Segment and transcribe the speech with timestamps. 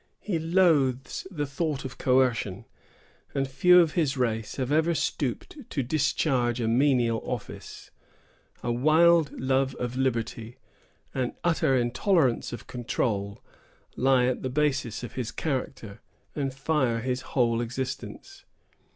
[0.19, 2.65] He loathes the thought of coercion;
[3.35, 7.91] and few of his race have ever stooped to discharge a menial office.
[8.63, 10.57] A wild love of liberty,
[11.13, 13.43] an utter intolerance of control,
[13.95, 16.01] lie at the basis of his character,
[16.35, 18.43] and fire his whole existence.